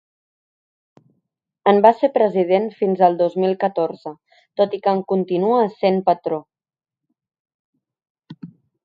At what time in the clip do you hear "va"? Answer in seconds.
1.85-1.91